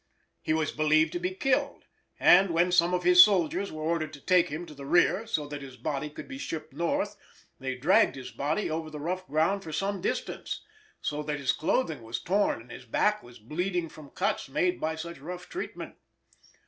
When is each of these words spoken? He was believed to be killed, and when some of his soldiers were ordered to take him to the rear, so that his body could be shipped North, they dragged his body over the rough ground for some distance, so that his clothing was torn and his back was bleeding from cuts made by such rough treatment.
He 0.41 0.51
was 0.51 0.71
believed 0.71 1.13
to 1.13 1.19
be 1.19 1.29
killed, 1.35 1.85
and 2.19 2.49
when 2.49 2.71
some 2.71 2.91
of 2.91 3.03
his 3.03 3.21
soldiers 3.23 3.71
were 3.71 3.83
ordered 3.83 4.11
to 4.13 4.19
take 4.19 4.49
him 4.49 4.65
to 4.65 4.73
the 4.73 4.87
rear, 4.87 5.27
so 5.27 5.47
that 5.47 5.61
his 5.61 5.77
body 5.77 6.09
could 6.09 6.27
be 6.27 6.39
shipped 6.39 6.73
North, 6.73 7.15
they 7.59 7.75
dragged 7.75 8.15
his 8.15 8.31
body 8.31 8.67
over 8.67 8.89
the 8.89 8.99
rough 8.99 9.27
ground 9.27 9.61
for 9.61 9.71
some 9.71 10.01
distance, 10.01 10.65
so 11.01 11.21
that 11.21 11.37
his 11.37 11.51
clothing 11.51 12.01
was 12.01 12.19
torn 12.19 12.59
and 12.61 12.71
his 12.71 12.85
back 12.85 13.21
was 13.21 13.37
bleeding 13.37 13.89
from 13.89 14.09
cuts 14.09 14.49
made 14.49 14.81
by 14.81 14.95
such 14.95 15.19
rough 15.19 15.47
treatment. 15.47 15.97